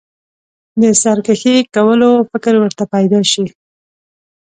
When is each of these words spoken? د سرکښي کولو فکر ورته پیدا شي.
د 0.81 0.83
سرکښي 1.01 1.55
کولو 1.75 2.09
فکر 2.31 2.53
ورته 2.59 2.83
پیدا 2.93 3.19
شي. 3.31 3.45